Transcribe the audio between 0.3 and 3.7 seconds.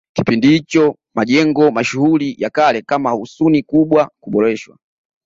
hicho ndicho majengo mashuhuri ya kale kama Husuni